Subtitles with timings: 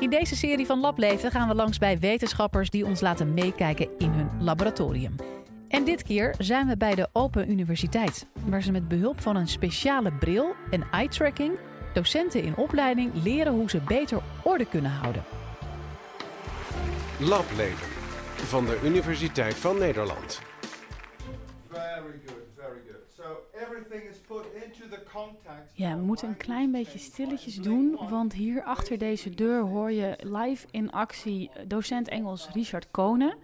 [0.00, 4.10] In deze serie van Lableven gaan we langs bij wetenschappers die ons laten meekijken in
[4.10, 5.14] hun laboratorium.
[5.68, 9.48] En dit keer zijn we bij de Open Universiteit, waar ze met behulp van een
[9.48, 11.58] speciale bril en eye-tracking
[11.92, 15.24] docenten in opleiding leren hoe ze beter orde kunnen houden.
[17.18, 17.88] Lableven
[18.36, 20.40] van de Universiteit van Nederland.
[21.70, 22.39] Very good,
[25.72, 30.16] Ja, we moeten een klein beetje stilletjes doen, want hier achter deze deur hoor je
[30.18, 33.36] live in actie docent Engels Richard Konen.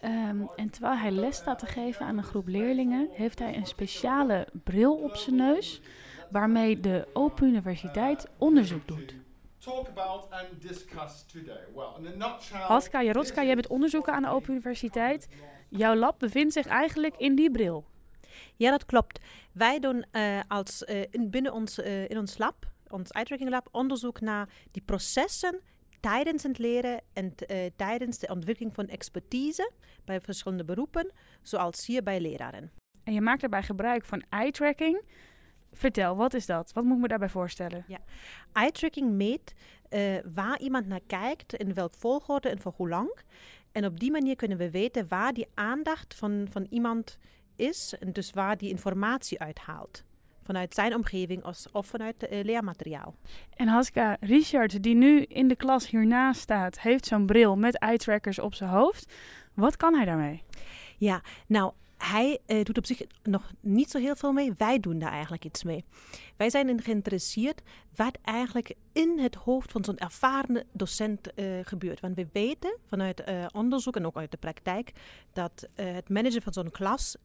[0.00, 3.66] Ehm, en terwijl hij les staat te geven aan een groep leerlingen, heeft hij een
[3.66, 5.80] speciale bril op zijn neus,
[6.30, 9.14] waarmee de Open Universiteit onderzoek doet.
[12.56, 15.28] Haska Jarotska, jij bent onderzoeker aan de Open Universiteit.
[15.68, 17.84] Jouw lab bevindt zich eigenlijk in die bril.
[18.56, 19.20] Ja, dat klopt.
[19.52, 23.68] Wij doen eh, als, eh, in, binnen ons, eh, in ons lab, ons eye-tracking lab,
[23.70, 25.60] onderzoek naar die processen
[26.00, 27.34] tijdens het leren en
[27.76, 29.70] tijdens de ontwikkeling van expertise
[30.04, 31.10] bij verschillende beroepen,
[31.42, 32.70] zoals hier bij leraren.
[33.04, 35.02] En je maakt daarbij gebruik van eye-tracking.
[35.72, 36.72] Vertel, wat is dat?
[36.72, 37.84] Wat moet ik me daarbij voorstellen?
[38.52, 39.54] Eye-tracking meet
[40.34, 43.22] waar iemand naar kijkt, in welk volgorde en voor hoe lang.
[43.72, 47.18] En op die manier kunnen we weten waar die aandacht van, van iemand
[47.56, 50.04] is en dus waar die informatie uithaalt.
[50.42, 53.14] Vanuit zijn omgeving of, of vanuit het eh, leermateriaal.
[53.56, 58.38] En Haska, Richard, die nu in de klas hiernaast staat, heeft zo'n bril met eye-trackers
[58.38, 59.12] op zijn hoofd.
[59.54, 60.42] Wat kan hij daarmee?
[60.98, 64.52] Ja, nou, hij eh, doet op zich nog niet zo heel veel mee.
[64.56, 65.84] Wij doen daar eigenlijk iets mee.
[66.36, 67.62] Wij zijn geïnteresseerd
[67.96, 72.00] wat eigenlijk in het hoofd van zo'n ervaren docent eh, gebeurt.
[72.00, 74.92] Want we weten vanuit eh, onderzoek en ook uit de praktijk
[75.32, 77.16] dat het managen van zo'n klas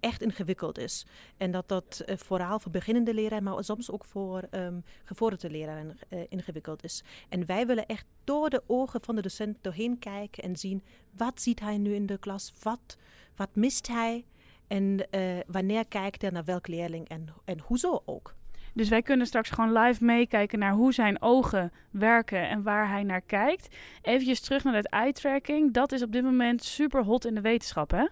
[0.00, 1.06] echt ingewikkeld is.
[1.36, 6.84] En dat dat vooral voor beginnende leraren, maar soms ook voor ehm gevorderde leraren ingewikkeld
[6.84, 7.04] is.
[7.28, 10.82] En wij willen echt door de ogen van de docent doorheen kijken en zien
[11.16, 12.96] wat ziet hij nu in de klas, wat,
[13.36, 14.24] wat mist hij
[14.66, 18.34] en eh, wanneer kijkt hij naar welk leerling en, en hoezo ook.
[18.74, 23.02] Dus wij kunnen straks gewoon live meekijken naar hoe zijn ogen werken en waar hij
[23.02, 23.74] naar kijkt.
[24.02, 25.72] Even terug naar het eye-tracking.
[25.72, 28.06] Dat is op dit moment super hot in de wetenschap, hè?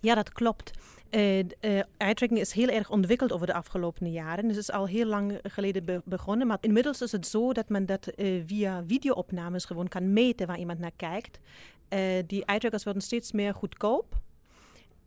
[0.00, 0.70] Ja, dat klopt.
[1.10, 1.46] Eh eh,
[1.96, 4.46] eye-tracking is heel erg ontwikkeld over de afgelopen jaren.
[4.46, 6.46] Dus het is al heel lang geleden be- begonnen.
[6.46, 8.12] Maar inmiddels is het zo dat men dat
[8.46, 11.38] via videoopnames gewoon kan meten waar iemand naar kijkt.
[12.26, 14.20] Die eye-trackers worden steeds meer goedkoop.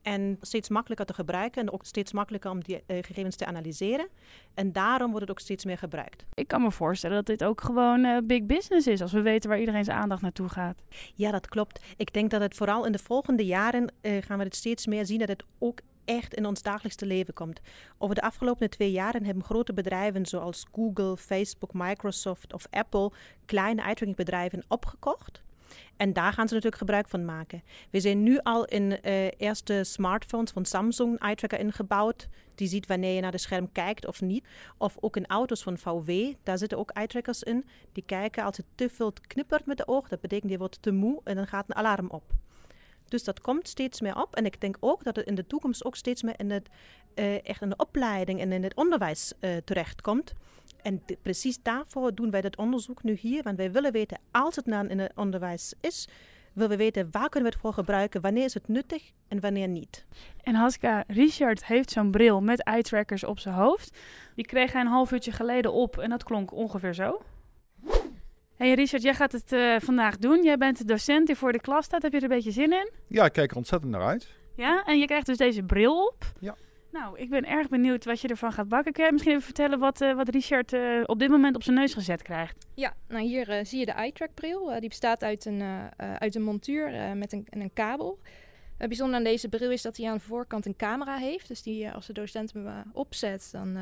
[0.03, 4.07] En steeds makkelijker te gebruiken en ook steeds makkelijker om die eh, gegevens te analyseren.
[4.53, 6.25] En daarom wordt het ook steeds meer gebruikt.
[6.33, 9.49] Ik kan me voorstellen dat dit ook gewoon eh, big business is als we weten
[9.49, 10.83] waar iedereen zijn aandacht naartoe gaat.
[11.15, 11.83] Ja, dat klopt.
[11.97, 15.05] Ik denk dat het vooral in de volgende jaren eh, gaan we het steeds meer
[15.05, 17.61] zien dat het ook echt in ons dagelijkse leven komt.
[17.97, 23.11] Over de afgelopen twee jaren hebben grote bedrijven zoals Google, Facebook, Microsoft of Apple
[23.45, 25.41] kleine eye-tracking bedrijven opgekocht.
[25.97, 27.63] En daar gaan ze natuurlijk gebruik van maken.
[27.89, 32.27] We zijn nu al in eh, eerste smartphones van Samsung eye tracker ingebouwd.
[32.55, 34.45] Die ziet wanneer je naar de scherm kijkt of niet.
[34.77, 37.65] Of ook in auto's van VW, daar zitten ook eye trackers in.
[37.91, 40.07] Die kijken als het te veel knippert met de oog.
[40.07, 42.23] Dat betekent je wordt te moe en dan gaat een alarm op.
[43.07, 44.35] Dus dat komt steeds meer op.
[44.35, 46.69] En ik denk ook dat het in de toekomst ook steeds meer in het,
[47.13, 50.33] eh, echt in de opleiding en in het onderwijs eh, terechtkomt.
[50.83, 53.43] En precies daarvoor doen wij dat onderzoek nu hier.
[53.43, 56.07] Want wij willen weten, als het dan in het onderwijs is,
[56.53, 59.67] willen we weten waar kunnen we het voor gebruiken, wanneer is het nuttig en wanneer
[59.67, 60.05] niet.
[60.41, 63.97] En Haska, Richard heeft zo'n bril met eye-trackers op zijn hoofd.
[64.35, 67.21] Die kreeg hij een half uurtje geleden op en dat klonk ongeveer zo.
[68.55, 70.43] Hey Richard, jij gaat het eh, vandaag doen.
[70.43, 72.01] Jij bent de docent die voor de klas staat.
[72.01, 72.91] Heb je er een beetje zin in?
[73.07, 74.29] Ja, ik kijk er ontzettend naar uit.
[74.55, 76.25] Ja, en je krijgt dus deze bril op.
[76.39, 76.55] Ja.
[76.93, 78.93] Nou, ik ben erg benieuwd wat je ervan gaat bakken.
[78.93, 81.75] Kun je misschien even vertellen wat, eh, wat Richard eh, op dit moment op zijn
[81.75, 82.65] neus gezet krijgt?
[82.73, 84.79] Ja, nou hier eh, zie je de eye-track bril.
[84.79, 85.61] Die bestaat uit een,
[85.97, 88.19] uit een montuur met een, en een kabel.
[88.77, 91.47] Bijzonder aan deze bril is dat hij aan de voorkant een camera heeft.
[91.47, 93.73] Dus die, als de docent hem opzet, dan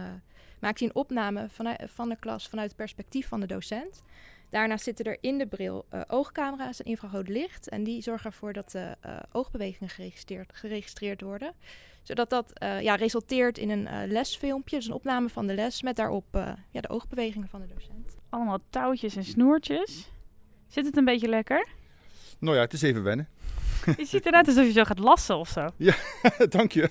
[0.59, 4.03] maakt hij een opname van, van de klas vanuit het perspectief van de docent.
[4.51, 7.69] Daarnaast zitten er in de bril eh, oogcamera's en infrarood licht.
[7.69, 11.53] En die zorgen ervoor dat de eh, oogbewegingen geregistreerd, geregistreerd worden.
[12.01, 15.81] Zodat dat eh, ja, resulteert in een eh, lesfilmpje, dus een opname van de les
[15.81, 18.17] met daarop eh, ja, de oogbewegingen van de docent.
[18.29, 20.09] Allemaal touwtjes en snoertjes.
[20.67, 21.67] Zit het een beetje lekker?
[22.39, 23.27] Nou ja, het is even wennen.
[23.97, 25.67] Je ziet eruit alsof je zo gaat lassen of zo.
[26.49, 26.89] Dank je.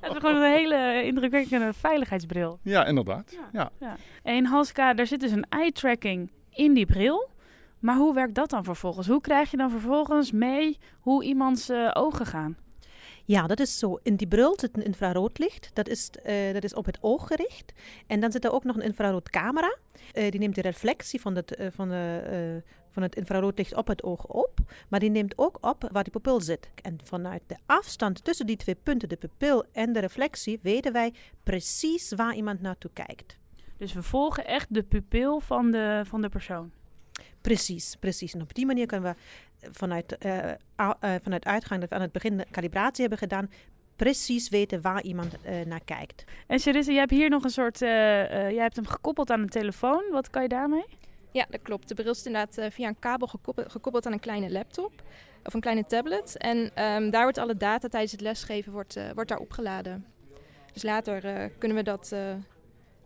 [0.00, 2.58] Het is gewoon een hele indrukwekkende veiligheidsbril.
[2.62, 3.36] ja, inderdaad.
[3.52, 3.70] Ja.
[4.22, 7.28] En Halska, daar zit dus een eye-tracking in die bril.
[7.78, 9.06] Maar hoe werkt dat dan vervolgens?
[9.06, 12.56] Hoe krijg je dan vervolgens mee hoe iemands eh, ogen gaan?
[13.24, 13.98] Ja, dat is zo.
[14.02, 15.70] In die bril zit een infraroodlicht.
[15.72, 17.72] Dat is, uh, dat is op het oog gericht.
[18.06, 19.76] En dan zit er ook nog een infraroodcamera.
[20.14, 24.26] Uh, die neemt de reflectie van het, van, de, van het infraroodlicht op het oog
[24.26, 24.58] op.
[24.88, 26.70] Maar die neemt ook op waar die pupil zit.
[26.82, 31.14] En vanuit de afstand tussen die twee punten, de pupil en de reflectie, weten wij
[31.42, 33.38] precies waar iemand naartoe kijkt.
[33.80, 36.70] Dus we volgen echt de pupil van de, van de persoon.
[37.40, 38.34] Precies, precies.
[38.34, 39.20] En op die manier kunnen we
[39.72, 40.90] vanuit, uh, uh,
[41.22, 43.50] vanuit uitgang dat we aan het begin de calibratie hebben gedaan,
[43.96, 46.24] precies weten waar iemand uh, naar kijkt.
[46.46, 50.04] En Charisse, je hebt hier nog een soort, jij hebt hem gekoppeld aan een telefoon.
[50.10, 50.86] Wat kan je daarmee?
[51.32, 51.88] Ja, dat klopt.
[51.88, 55.02] De bril is inderdaad via een kabel gekoppeld, gekoppeld, aan een kleine laptop
[55.44, 56.36] of een kleine tablet.
[56.36, 60.06] En um, daar wordt alle data tijdens het lesgeven wordt, wordt daar opgeladen.
[60.72, 62.14] Dus later kunnen we dat,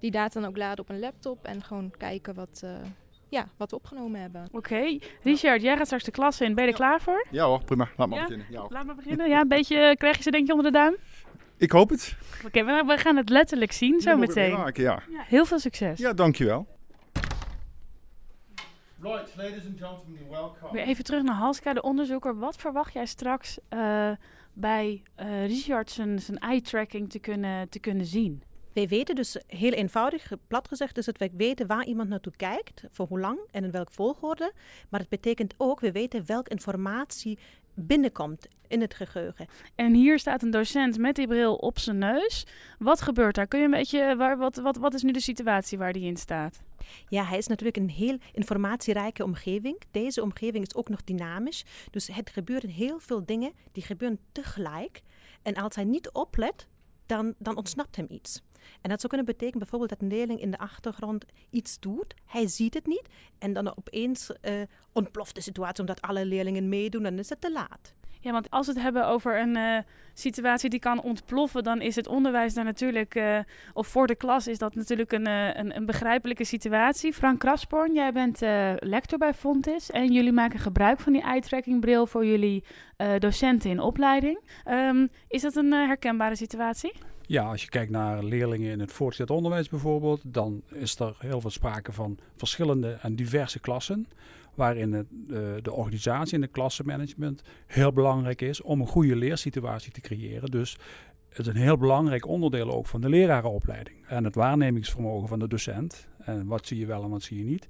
[0.04, 2.64] die data dan ook laden op een laptop en gewoon kijken wat,
[3.28, 4.48] ja, wat we opgenomen hebben.
[4.52, 4.98] Oké.
[5.22, 6.54] Richard, jij gaat straks de klas in.
[6.54, 7.26] Ben je er klaar voor?
[7.30, 7.88] Ja hoor, prima.
[7.96, 8.46] Laat maar beginnen.
[8.50, 9.28] Ja, Laat maar beginnen.
[9.28, 10.96] Ja, een beetje, eh, krijg je ze denk je onder de duim?
[11.56, 12.16] Ik hoop het.
[12.46, 14.52] Oké, we, we, gaan het letterlijk zien zo meteen.
[14.52, 15.02] Maken, ja.
[15.10, 15.22] ja.
[15.26, 15.98] Heel veel succes.
[15.98, 16.66] Ja, dankjewel.
[19.00, 20.72] Right, ladies and gentlemen, welcome.
[20.72, 22.38] Weer even terug naar Halska, de onderzoeker.
[22.38, 24.10] Wat verwacht jij straks uh,
[24.52, 28.42] bij uh, Richard zijn, zijn eye-tracking te kunnen, te kunnen zien?
[28.74, 32.84] Wij weten dus heel eenvoudig, plat gezegd, is het wij weten waar iemand naartoe kijkt,
[32.90, 34.52] voor hoe lang en in welke volgorde.
[34.88, 37.38] Maar het betekent ook, we weten welke informatie
[37.74, 39.46] binnenkomt in het geheugen.
[39.74, 42.46] En hier staat een docent met die bril op zijn neus.
[42.78, 43.46] Wat gebeurt daar?
[43.46, 46.16] Kun je een beetje, waar, wat, wat, wat is nu de situatie waar die in
[46.16, 46.62] staat?
[47.08, 49.80] Ja, hij is natuurlijk een heel informatierijke omgeving.
[49.90, 51.64] Deze omgeving is ook nog dynamisch.
[51.90, 55.02] Dus het gebeuren heel veel dingen die gebeuren tegelijk.
[55.42, 56.68] En als hij niet oplet,
[57.16, 58.42] dan, dan ontsnapt hem iets.
[58.80, 62.14] En dat zou kunnen betekenen bijvoorbeeld dat een leerling in de achtergrond iets doet.
[62.26, 63.08] Hij ziet het niet.
[63.38, 64.62] En dan opeens uh,
[64.92, 67.02] ontploft de situatie omdat alle leerlingen meedoen.
[67.02, 67.94] Dan is het te laat.
[68.20, 69.78] Ja, want als we het hebben over een uh,
[70.14, 73.38] situatie die kan ontploffen, dan is het onderwijs daar natuurlijk, uh,
[73.72, 77.12] of voor de klas is dat natuurlijk een, een, een, begrijpelijke situatie.
[77.12, 78.40] Frank Krasborn, jij bent
[78.78, 82.64] lector bij Fontis en jullie maken gebruik van die eye-tracking bril voor jullie
[83.18, 84.40] docenten in opleiding.
[84.68, 86.92] Um, is dat een herkenbare situatie?
[87.26, 91.40] Ja, als je kijkt naar leerlingen in het voortgezet onderwijs bijvoorbeeld, dan is er heel
[91.40, 94.08] veel sprake van verschillende en diverse klassen.
[94.54, 99.92] Waarin het, uh, de organisatie en de klassenmanagement heel belangrijk is om een goede leersituatie
[99.92, 100.50] te creëren.
[100.50, 100.78] Dus
[101.28, 104.06] het is een heel belangrijk onderdeel ook van de lerarenopleiding.
[104.06, 106.08] En het waarnemingsvermogen van de docent.
[106.18, 107.66] En wat zie je wel en wat zie je niet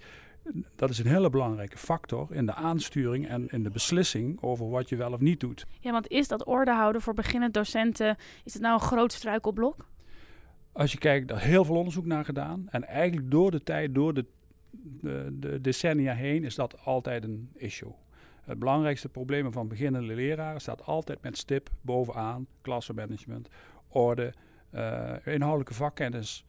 [0.76, 4.88] dat is een hele belangrijke factor in de aansturing en in de beslissing over wat
[4.88, 5.66] je wel of niet doet.
[5.80, 9.86] Ja, want is dat orde houden voor beginnend docenten, is het nou een groot struikelblok?
[10.72, 12.66] Als je kijkt, er is heel veel onderzoek naar gedaan.
[12.70, 14.24] En eigenlijk door de tijd, door de,
[14.70, 17.92] de, de decennia heen, is dat altijd een issue.
[18.44, 22.46] Het belangrijkste probleem van beginnende leraren staat altijd met stip bovenaan.
[22.60, 23.48] Klassenmanagement,
[23.88, 24.32] orde,
[24.74, 26.44] uh, inhoudelijke vakkennis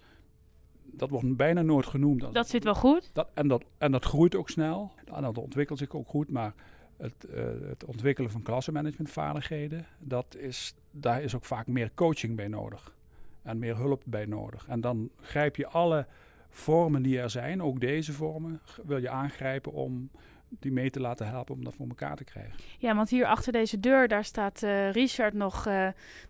[0.91, 2.21] dat wordt bijna nooit genoemd.
[2.21, 3.09] Dat, dat zit wel goed.
[3.13, 4.91] Dat, en, dat, en dat groeit ook snel.
[5.13, 6.29] En dat ontwikkelt zich ook goed.
[6.29, 6.53] Maar
[6.97, 12.47] het, uh, het ontwikkelen van klassenmanagementvaardigheden, dat is, daar is ook vaak meer coaching bij
[12.47, 12.95] nodig.
[13.41, 14.67] En meer hulp bij nodig.
[14.67, 16.07] En dan grijp je alle
[16.49, 20.09] vormen die er zijn, ook deze vormen, wil je aangrijpen om
[20.49, 22.53] die mee te laten helpen om dat voor elkaar te krijgen.
[22.77, 25.73] Ja, want hier achter deze deur, daar staat uh, Richard nog uh,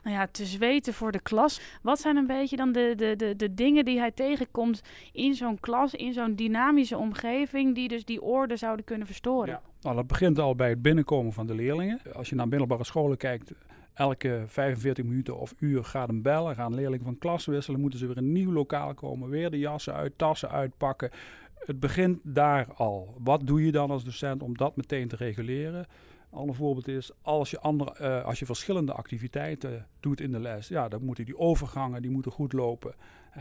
[0.03, 1.61] nou ja, te zweten voor de klas.
[1.81, 4.81] Wat zijn een beetje dan de, de, de, de dingen die hij tegenkomt
[5.11, 9.47] in zo'n klas, in zo'n dynamische omgeving, die dus die orde zouden kunnen verstoren?
[9.47, 11.99] Ja, nou, dat begint al bij het binnenkomen van de leerlingen.
[12.13, 13.51] Als je naar middelbare scholen kijkt,
[13.93, 18.07] elke 45 minuten of uur gaat een bellen, gaan leerlingen van klas wisselen, moeten ze
[18.07, 21.11] weer een nieuw lokaal komen, weer de jassen uit, tassen uitpakken
[21.59, 23.15] het begint daar al.
[23.23, 25.85] Wat doe je dan als docent om dat meteen te reguleren?
[26.31, 30.39] Een ander voorbeeld is, als je, andere, uh, als je verschillende activiteiten doet in de
[30.39, 32.93] les, ja, dan moeten die overgangen die moeten goed lopen.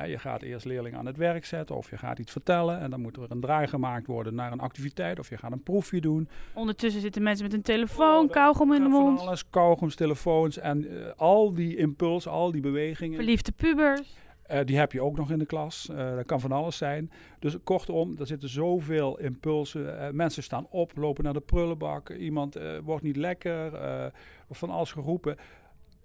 [0.06, 3.00] je gaat eerst leerlingen aan het werk zetten of je gaat iets vertellen en dan
[3.00, 6.28] moet er een draai gemaakt worden naar een activiteit of je gaat een proefje doen.
[6.52, 9.20] Ondertussen zitten mensen met een telefoon, oh, kauwgom in de mond.
[9.20, 13.16] Alles, kauwgoms, telefoons en uh, al die impulsen, al die bewegingen.
[13.16, 14.16] Verliefde pubers.
[14.50, 15.88] Uh, die heb je ook nog in de klas.
[15.90, 17.10] Uh, dat kan van alles zijn.
[17.38, 19.84] Dus kortom, er zitten zoveel impulsen.
[19.84, 22.10] Uh, mensen staan op, lopen naar de prullenbak.
[22.10, 23.72] Iemand wordt niet lekker.
[24.50, 25.36] van alles geroepen.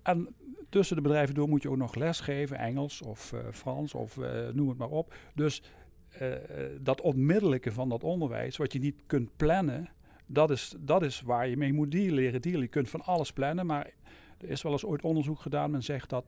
[0.04, 0.28] En
[0.70, 2.58] tussen de bedrijven door moet je ook nog les geven.
[2.58, 4.18] Engels of Frans of
[4.54, 5.14] noem het maar op.
[5.36, 5.64] Dus
[6.82, 9.90] dat onmiddellijke van dat onderwijs, wat je niet kunt plannen...
[10.32, 12.62] Dat is, dat is waar je mee moet dealen, leren dealen.
[12.62, 13.90] Je kunt van alles plannen, maar
[14.42, 15.72] er is wel eens ooit onderzoek gedaan.
[15.72, 16.28] Men zegt dat 80%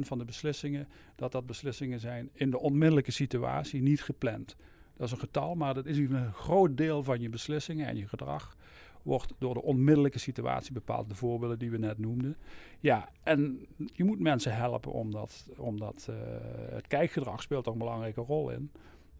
[0.00, 4.56] van de beslissingen, dat dat beslissingen zijn in de onmiddellijke situatie, niet gepland.
[4.96, 8.08] Dat is een getal, maar dat is een groot deel van je beslissingen en je
[8.08, 8.56] gedrag
[9.02, 11.08] wordt door de onmiddellijke situatie bepaald.
[11.08, 12.36] De voorbeelden die we net noemden.
[12.80, 16.16] Ja, en je moet mensen helpen omdat, omdat uh,
[16.70, 18.70] het kijkgedrag speelt er een belangrijke rol in.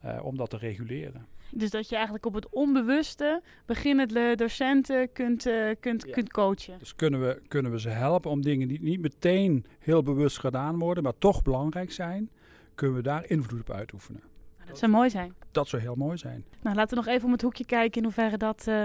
[0.04, 1.26] Uh, om dat te reguleren.
[1.56, 6.12] Dus dat je eigenlijk op het onbewuste beginnende docenten kunt, uh, kunt, Ja.
[6.12, 6.78] kunt coachen.
[6.78, 10.78] Dus kunnen we, kunnen we ze helpen om dingen die niet meteen heel bewust gedaan
[10.78, 12.30] worden, maar toch belangrijk zijn,
[12.74, 14.22] kunnen we daar invloed op uitoefenen.
[14.56, 15.34] Nou, dat zou mooi zijn.
[15.50, 16.44] Dat zou heel mooi zijn.
[16.62, 18.84] Nou, laten we nog even om het hoekje kijken in hoeverre dat, eh,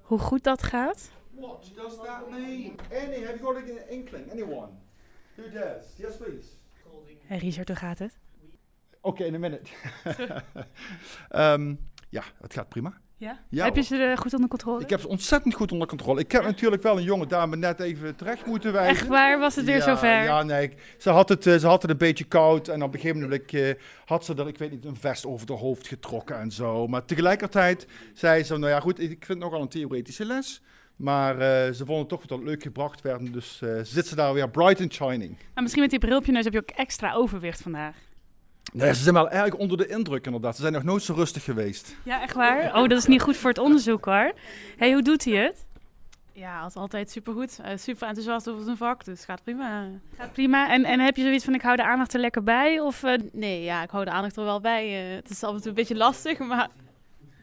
[0.00, 1.10] hoe goed dat gaat.
[1.34, 2.72] What does that mean?
[2.92, 4.30] Any, have you got an inkling?
[4.32, 4.68] Anyone?
[5.34, 5.84] Who dares?
[5.96, 6.48] Yes, please.
[7.26, 8.18] Hey Richard, hoe gaat het?
[9.02, 9.70] Oké, in een minute.
[11.28, 11.74] Ehm,
[12.10, 12.92] ja, het gaat prima.
[13.16, 13.38] Ja?
[13.48, 14.80] Ja, Heb je ze eh, goed onder controle?
[14.82, 16.20] Ik heb ze ontzettend goed onder controle.
[16.20, 18.94] Ik heb natuurlijk wel een jonge dame net even terecht moeten wijzen.
[18.96, 19.38] Echt waar?
[19.38, 20.22] Was het weer ja, zover?
[20.22, 20.62] Ja, nee.
[20.62, 22.68] ik- Ze had, het, eh, ze had het een beetje koud.
[22.68, 23.70] En op een gegeven moment eh,
[24.04, 26.86] had ze er, ik weet niet, een vest over haar hoofd getrokken en zo.
[26.86, 30.62] Maar tegelijkertijd zei ze, nou ja, goed, ik vind het nogal een theoretische les.
[30.96, 33.32] Maar eh, ze vonden toch dat het leuk gebracht werd.
[33.32, 35.36] Dus eh, zit ze daar weer bright and shining.
[35.54, 37.96] Maar misschien met die bril op je neus heb je ook extra overwicht vandaag.
[38.72, 40.54] Nee, ze zijn wel erg onder de indruk inderdaad.
[40.56, 41.96] Ze zijn nog nooit zo rustig geweest.
[42.02, 42.66] Ja, echt waar?
[42.76, 44.32] Oh, dat is niet goed voor het onderzoek hoor.
[44.76, 45.64] hey, hoe doet hij het?
[46.32, 47.58] Ja, als altijd supergoed.
[47.62, 49.88] Eh super enthousiast over zijn vak, dus gaat prima.
[50.16, 50.70] Gaat prima.
[50.70, 52.80] En, en heb je zoiets van ik hou de aandacht er lekker bij?
[52.80, 55.10] Of, eh, Nee, ja, ik hou de aandacht er wel bij.
[55.10, 56.68] Eh, het is af en toe een beetje lastig, maar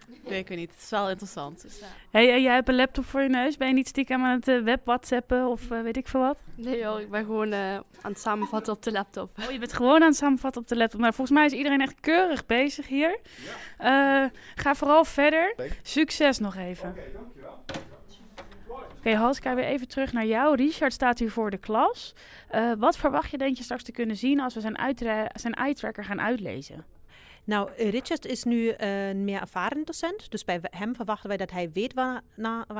[0.07, 0.71] nee, ik weet niet.
[0.71, 1.61] Het is wel interessant.
[1.61, 1.85] Dus, ja.
[2.11, 3.57] hey, jij hebt een laptop voor je neus.
[3.57, 6.37] Ben je niet stiekem aan het eh, web whatsappen of eh, weet ik veel wat?
[6.55, 9.37] Nee joh, ik ben gewoon eh, aan het samenvatten op de laptop.
[9.45, 10.99] Oh, je bent gewoon aan het samenvatten op de laptop.
[10.99, 13.19] Nou, volgens mij is iedereen echt keurig bezig hier.
[13.77, 14.23] Eh,
[14.55, 15.55] ga vooral verder.
[15.81, 16.95] Succes nog even.
[18.97, 20.55] Oké, Hans, ga weer even terug naar jou.
[20.55, 22.15] Richard staat hier voor de klas.
[22.49, 24.95] Eh, wat verwacht je, denk je, straks te kunnen zien als we zijn,
[25.33, 26.85] zijn eye-tracker gaan uitlezen?
[27.47, 30.31] Nou, Richard is nu eh, een meer ervaren docent.
[30.31, 32.21] Dus bij hem verwachten wij dat hij weet waar,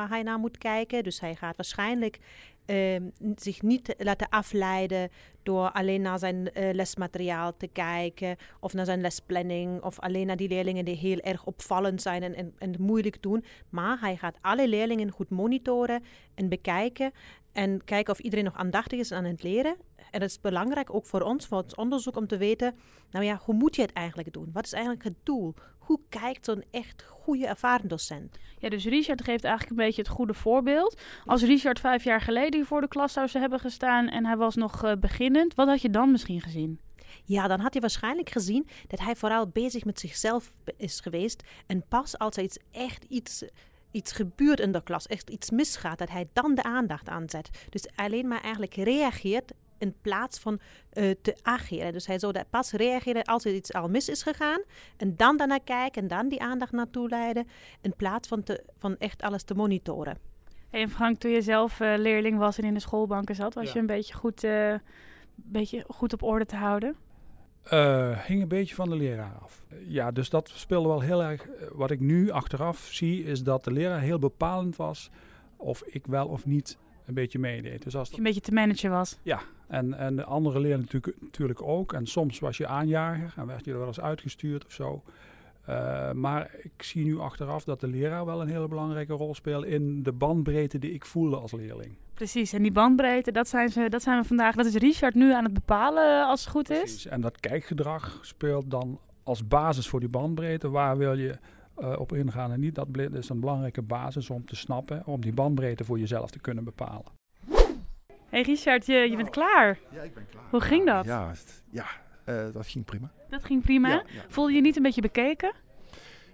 [0.10, 1.04] hij naar moet kijken.
[1.04, 2.20] Dus hij gaat waarschijnlijk
[2.66, 5.10] ehm, zich niet laten afleiden
[5.44, 8.36] door alleen naar zijn eh, lesmateriaal te kijken.
[8.60, 9.84] Of naar zijn lesplanning.
[9.84, 13.46] Of alleen naar die leerlingen die heel erg opvallend zijn en, en moeilijk doen.
[13.70, 16.04] Maar hij gaat alle leerlingen goed monitoren
[16.36, 17.12] en bekijken.
[17.52, 19.76] En kijken of iedereen nog aandachtig is aan het leren.
[20.12, 22.76] En dat is belangrijk ook voor ons, voor ons onderzoek, om te weten,
[23.12, 24.50] nou ja, hoe moet je het eigenlijk doen?
[24.54, 25.54] Wat is eigenlijk het doel?
[25.78, 28.38] Hoe kijkt zo'n echt goede ervaren docent?
[28.58, 31.02] Ja, dus Richard geeft eigenlijk een beetje het goede voorbeeld.
[31.26, 34.84] Als Richard vijf jaar geleden voor de klas zou hebben gestaan en hij was nog
[34.84, 36.80] eh, beginnend, wat had je dan misschien gezien?
[37.24, 41.44] Ja, dan had hij waarschijnlijk gezien dat hij vooral bezig met zichzelf is geweest.
[41.66, 43.44] En pas als er iets echt iets,
[43.92, 47.68] iets gebeurt in de klas, echt iets misgaat, dat hij dan de aandacht aanzet.
[47.70, 51.94] Dus alleen maar eigenlijk reageert in plaats van eh, te ageren.
[51.94, 54.62] Dus hij zou daar pas reageren als er iets al mis is gegaan.
[54.98, 57.48] En dan daarnaar kijken en dan die aandacht naartoe leiden.
[57.82, 60.18] In plaats van, te, van echt alles te monitoren.
[60.70, 63.66] Hey, en Frank, toen je zelf eh, leerling was en in de schoolbanken zat, was
[63.66, 63.72] Ja.
[63.74, 64.74] je een beetje goed, eh,
[65.36, 66.96] beetje goed op orde te houden?
[67.64, 69.64] Eh, hing een beetje van de leraar af.
[69.84, 71.48] Ja, dus dat speelde wel heel erg.
[71.72, 75.10] Wat ik nu achteraf zie, is dat de leraar heel bepalend was
[75.58, 77.84] of ik wel of niet een beetje meedeed.
[77.84, 79.18] Dus als Dat je een beetje te managen was.
[79.22, 81.94] Ja, en, en de andere leerlingen natuurlijk, natuurlijk ook.
[81.94, 85.04] En soms was je aanjager en werd je er wel eens uitgestuurd of zo.
[85.66, 89.66] Eh, maar ik zie nu achteraf dat de leraar wel een hele belangrijke rol speelt
[89.66, 91.96] in de bandbreedte die ik voelde als leerling.
[92.14, 94.56] Precies, en die bandbreedte, dat zijn, ze, dat zijn we vandaag.
[94.56, 97.06] Dat is Richard nu aan het bepalen als het goed is.
[97.06, 100.70] En dat kijkgedrag speelt dan als basis voor die bandbreedte.
[100.70, 101.38] Waar wil je
[101.78, 102.76] eh, op ingaan en niet?
[102.76, 106.64] Dat is een belangrijke basis om te snappen, om die bandbreedte voor jezelf te kunnen
[106.64, 107.12] bepalen.
[108.30, 109.80] hey Richard, je, je bent klaar.
[109.92, 110.44] Ja, ik ben klaar.
[110.50, 111.06] Hoe ging dat?
[111.06, 111.86] Ja, het- ja
[112.24, 113.12] eh, dat ging prima.
[113.30, 113.90] Dat ging prima.
[113.90, 114.24] Ja, ja.
[114.28, 115.54] Voelde je je niet een beetje bekeken?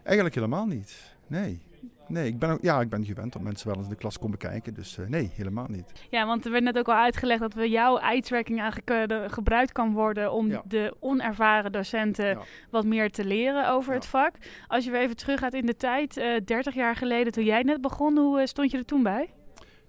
[0.04, 1.16] Eigenlijk helemaal niet.
[1.28, 1.62] Nee.
[2.08, 4.38] Nee, ik ben, ook, ja, ik ben gewend dat mensen wel eens de klas komen
[4.38, 4.74] kijken.
[4.74, 5.92] Dus eh, nee, helemaal niet.
[6.10, 9.72] Ja, want er werd net ook al uitgelegd dat we jouw eye-tracking eigenlijk eh, gebruikt
[9.72, 10.62] kan worden om Ja.
[10.68, 12.40] de onervaren docenten Ja.
[12.70, 13.98] wat meer te leren over Ja.
[13.98, 14.36] het vak.
[14.68, 17.82] Als je weer even teruggaat in de tijd, eh 30 jaar geleden toen jij net
[17.82, 19.30] begon, hoe eh, stond je er toen bij?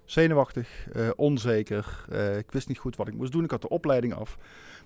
[0.05, 2.05] Zenuwachtig, eh, onzeker.
[2.11, 3.43] eh, ik wist niet goed wat ik moest doen.
[3.43, 4.37] Ik had de opleiding af.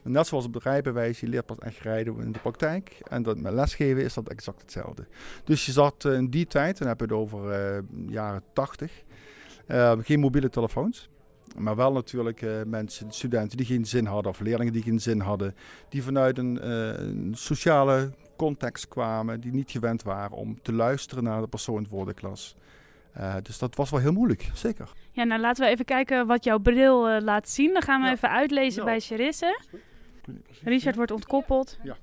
[0.04, 2.98] Maar net zoals het rijbewijs, je leert pas echt rijden in de praktijk.
[3.10, 5.06] En dat met lesgeven is dat exact hetzelfde.
[5.44, 9.04] Dus je zat eh, in die tijd, dan heb je het over eh, jaren 80,
[9.68, 11.10] eh, geen mobiele telefoons.
[11.58, 15.20] Maar wel natuurlijk eh, mensen, studenten die geen zin hadden, of leerlingen die geen zin
[15.20, 15.56] hadden,
[15.90, 21.24] die vanuit een, eh, een sociale context kwamen, die niet gewend waren om te luisteren
[21.24, 22.56] naar de persoon voor de klas.
[23.14, 24.92] Eh, dus dat was wel heel moeilijk, zeker.
[25.12, 27.74] Ja, nou laten we even kijken wat jouw bril laat zien.
[27.74, 28.14] Dan gaan we Ja.
[28.14, 28.86] even uitlezen Ja.
[28.90, 29.60] bij Charisse.
[30.64, 31.78] Richard wordt ontkoppeld.
[31.84, 31.98] Ja.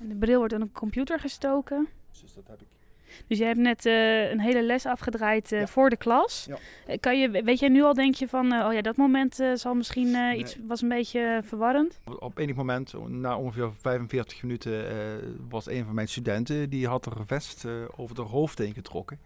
[0.00, 1.88] En de bril wordt in een computer gestoken.
[2.22, 2.66] Dus dat heb ik.
[3.26, 5.66] Dus je hebt net eh, een hele les afgedraaid eh, Ja.
[5.66, 6.44] voor de klas.
[6.48, 6.56] Ja.
[6.86, 9.52] Eh, Kan je, weet jij nu al, denk je van, oh ja, dat moment eh,
[9.54, 12.00] zal misschien eh, iets, was een beetje verwarrend?
[12.18, 14.96] Op enig moment, na ongeveer 45 minuten, eh,
[15.48, 18.74] was een van mijn studenten, die had er een vest eh, over haar hoofd heen
[18.74, 19.18] getrokken.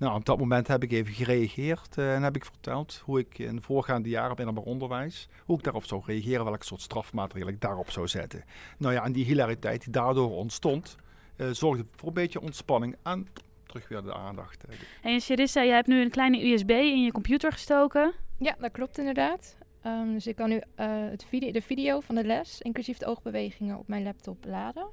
[0.00, 3.38] Nou, op dat moment heb ik even gereageerd eh, en heb ik verteld hoe ik
[3.38, 7.48] in de voorgaande jaren binnen mijn onderwijs, hoe ik daarop zou reageren, welk soort strafmateriaal
[7.48, 8.44] ik daarop zou zetten.
[8.78, 10.96] Nou ja, en die hilariteit die daardoor ontstond,
[11.36, 13.26] eh, zorgde voor een beetje ontspanning en
[13.66, 14.64] terug weer de aandacht.
[15.02, 18.12] En Charissa, jij hebt nu een kleine USB in je computer gestoken.
[18.38, 19.56] Ja, dat klopt inderdaad.
[19.82, 23.06] Ehm, dus ik kan nu eh, het video, de video van de les, inclusief de
[23.06, 24.86] oogbewegingen, op mijn laptop laden.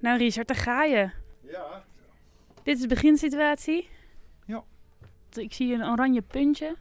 [0.00, 1.10] Nou Richard, daar ga je.
[1.40, 1.84] Ja.
[2.62, 3.88] Dit is de beginsituatie.
[5.36, 6.76] Ik zie een oranje puntje.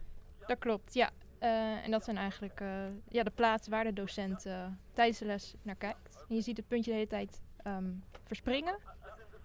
[0.47, 1.09] Dat klopt, ja.
[1.39, 2.67] Eh, en dat zijn eigenlijk eh,
[3.09, 6.25] ja, de plaatsen waar de docent eh, tijdens de les naar kijkt.
[6.29, 7.85] En je ziet het puntje de hele tijd ehm,
[8.23, 8.77] verspringen.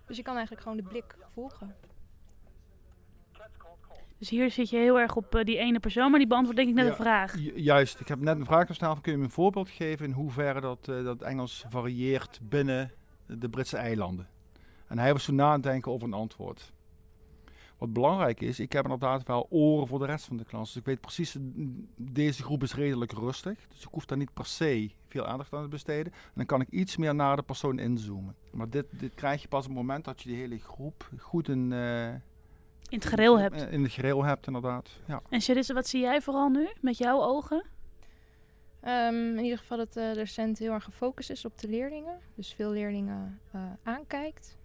[0.07, 1.75] Dus je kan eigenlijk gewoon de blik volgen.
[4.19, 6.75] Dus hier zit je heel erg op die ene persoon, maar die beantwoordt denk ik
[6.77, 7.39] net Ja, een vraag.
[7.39, 9.01] Ju- Juist, ik heb net een vraag gesteld.
[9.01, 12.93] Kun je me een voorbeeld geven in hoeverre dat, eh, dat Engels varieert binnen
[13.27, 14.29] de Britse eilanden?
[14.87, 16.73] En hij was toen na aan het denken over een antwoord.
[17.83, 20.67] Wat belangrijk is, ik heb inderdaad wel oren voor de rest van de klas.
[20.67, 21.37] Dus ik weet precies,
[21.97, 23.59] deze groep is redelijk rustig.
[23.69, 26.13] Dus ik hoef daar niet per se veel aandacht aan te besteden.
[26.13, 28.35] En dan kan ik iets meer naar de persoon inzoomen.
[28.53, 31.49] Maar dit, dit krijg je pas op het moment dat je die hele groep goed
[31.49, 32.21] in, eh, In
[32.89, 33.71] het gereel hebt.
[33.71, 34.91] in het gereel hebt, inderdaad.
[35.07, 35.23] Ja.
[35.29, 37.67] En Charissa, wat zie jij vooral nu met jouw ogen?
[38.81, 42.19] Ehm, in ieder geval dat de docent heel erg gefocust is op de leerlingen.
[42.35, 44.59] Dus veel leerlingen eh, aankijkt.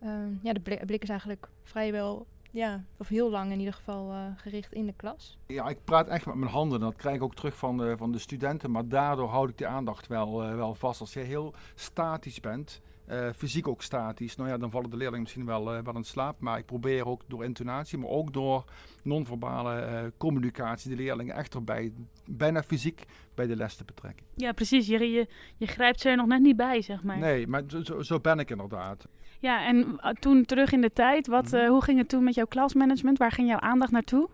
[0.00, 4.18] Ehm, ja, de blik is eigenlijk vrijwel, ja, of heel lang in ieder geval eh,
[4.36, 5.38] gericht in de klas.
[5.46, 6.80] Ja, ik praat echt met mijn handen.
[6.80, 8.70] Dat krijg ik ook terug van de, van de studenten.
[8.70, 11.00] Maar daardoor houd ik die aandacht wel, eh, wel vast.
[11.00, 12.80] Als je heel statisch bent,
[13.12, 16.04] eh, fysiek ook statisch, nou ja, dan vallen de leerlingen misschien wel, eh, wel in
[16.04, 16.40] slaap.
[16.40, 18.64] Maar ik probeer ook door intonatie, maar ook door
[19.02, 21.92] non-verbale eh, communicatie de leerlingen echt erbij,
[22.26, 23.02] bijna fysiek,
[23.34, 24.26] bij de les te betrekken.
[24.36, 24.86] Ja, precies.
[24.86, 25.26] Je, je,
[25.56, 27.18] je grijpt ze er nog net niet bij, zeg maar.
[27.18, 29.06] Nee, maar zo, zo, ben ik inderdaad.
[29.40, 31.54] Ja, en toen terug in de tijd, wat, Mhm.
[31.54, 33.18] eh, hoe ging het toen met jouw klasmanagement?
[33.18, 34.28] Waar ging jouw aandacht naartoe?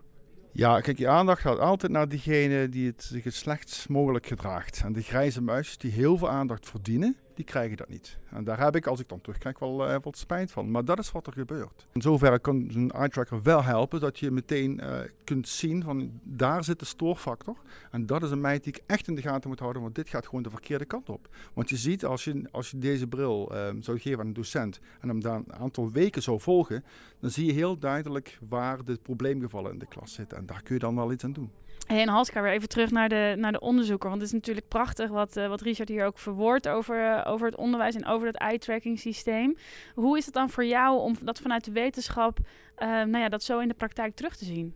[0.53, 4.81] Ja, kijk, je aandacht gaat altijd naar diegene die het zich het slechtst mogelijk gedraagt.
[4.85, 8.17] En de grijze muisjes die heel veel aandacht verdienen, die krijgen dat niet.
[8.31, 10.71] En daar heb ik, als ik dan terugkijk, wel eh, wat spijt van.
[10.71, 11.87] Maar dat is wat er gebeurt.
[11.93, 16.19] In zoverre kan zo'n eye tracker wel helpen dat je meteen eh, kunt zien van
[16.23, 17.57] daar zit de stoorfactor.
[17.91, 20.09] En dat is een meid die ik echt in de gaten moet houden, want dit
[20.09, 21.27] gaat gewoon de verkeerde kant op.
[21.53, 24.79] Want je ziet, als je, als je deze bril eh, zou geven aan een docent
[24.99, 26.83] en hem daar een aantal weken zou volgen,
[27.19, 30.37] dan zie je heel duidelijk waar de probleemgevallen in de klas zitten.
[30.37, 31.51] En daar kun je dan wel iets aan doen.
[31.89, 34.09] Hey, en Halska, weer even terug naar de, naar de onderzoeker.
[34.09, 37.55] Want het is natuurlijk prachtig wat, eh, wat Richard hier ook verwoordt over, over het
[37.55, 39.57] onderwijs en over het eye-tracking systeem.
[39.95, 42.39] Hoe is het dan voor jou om dat vanuit de wetenschap,
[42.75, 44.75] eh, nou ja, dat zo in de praktijk terug te zien?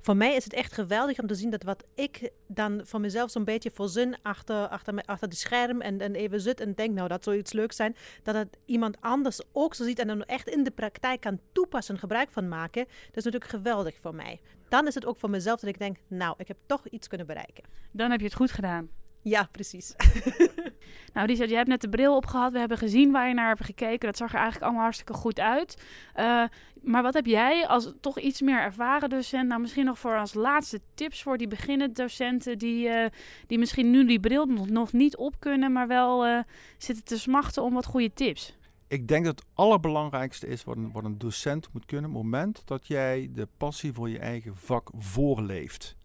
[0.00, 3.30] Voor mij is het echt geweldig om te zien dat wat ik dan van mezelf
[3.30, 7.08] zo'n beetje voorzin achter, achter, achter de scherm en, en even zit en denk, nou
[7.08, 10.48] dat zou iets leuks zijn, dat het iemand anders ook zo ziet en dan echt
[10.48, 12.84] in de praktijk kan toepassen en gebruik van maken.
[12.84, 14.40] Dat is natuurlijk geweldig voor mij.
[14.68, 17.26] Dan is het ook voor mezelf dat ik denk, nou, ik heb toch iets kunnen
[17.26, 17.64] bereiken.
[17.90, 18.88] Dan heb je het goed gedaan.
[19.22, 19.94] Ja, precies.
[21.12, 22.52] Nou, Richard, je hebt net de bril opgehad.
[22.52, 24.06] We hebben gezien waar je naar hebt gekeken.
[24.06, 25.82] Dat zag er eigenlijk allemaal hartstikke goed uit.
[26.14, 26.44] Eh,
[26.82, 30.34] maar wat heb jij als toch iets meer ervaren docent, nou misschien nog voor als
[30.34, 33.10] laatste tips voor die beginnende docenten die, eh,
[33.46, 36.38] die misschien nu die bril nog, nog niet op kunnen, maar wel eh,
[36.78, 38.58] zitten te smachten om wat goede tips?
[38.88, 42.24] Ik denk dat het allerbelangrijkste is wat een, wat een docent moet kunnen, op het
[42.24, 45.96] moment dat jij de passie voor je eigen vak voorleeft.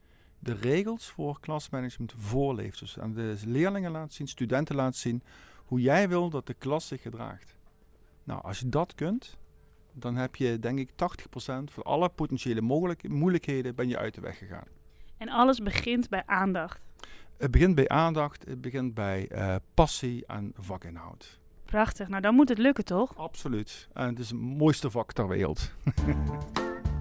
[0.46, 2.80] De regels voor klasmanagement voorleeft.
[2.80, 5.24] Dus aan de leerlingen laat zien, studenten laat zien
[5.66, 7.58] hoe jij wil dat de klas zich gedraagt.
[8.24, 9.38] Nou, als je dat kunt,
[9.94, 10.94] dan heb je denk ik 80%
[11.46, 14.68] van alle potentiële mogelijk, moeilijkheden ben je uit de weg gegaan.
[15.18, 16.82] En alles begint bij aandacht.
[17.38, 21.40] Het begint bij aandacht, het begint bij eh, passie en vakinhoud.
[21.66, 22.08] Prachtig.
[22.08, 23.18] Nou, dan moet het lukken, toch?
[23.18, 23.88] Absoluut.
[23.94, 25.72] En het is het mooiste vak ter wereld.